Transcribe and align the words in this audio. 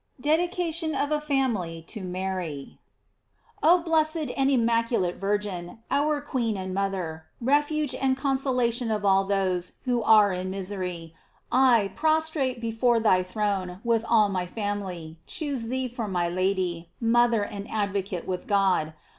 DEDICATION 0.19 0.95
OF 0.95 1.11
A 1.11 1.21
FAMILY 1.21 1.83
TO 1.87 2.01
MARY. 2.01 2.79
OH 3.61 3.77
blessed 3.83 4.17
and 4.35 4.49
immaculate 4.49 5.17
Virgin, 5.17 5.77
our 5.91 6.19
queen 6.21 6.57
and 6.57 6.73
mother, 6.73 7.25
refuge 7.39 7.93
and 7.93 8.17
consolation 8.17 8.89
of 8.89 9.05
all 9.05 9.25
those 9.25 9.73
who 9.83 10.01
are 10.01 10.33
in 10.33 10.49
misery, 10.49 11.13
I, 11.51 11.91
prostrate 11.95 12.59
before 12.59 12.99
thy 12.99 13.21
throne 13.21 13.79
with 13.83 14.03
all 14.09 14.27
my 14.27 14.47
family, 14.47 15.19
choose 15.27 15.65
thee 15.67 15.87
for 15.87 16.07
my 16.07 16.27
Lady, 16.27 16.89
Mother, 16.99 17.43
and 17.45 17.69
Advocate 17.69 18.25
with 18.25 18.47
God. 18.47 18.95